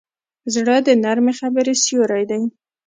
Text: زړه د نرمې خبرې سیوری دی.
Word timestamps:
زړه 0.53 0.75
د 0.87 0.89
نرمې 1.03 1.33
خبرې 1.39 1.73
سیوری 1.83 2.23
دی. 2.31 2.41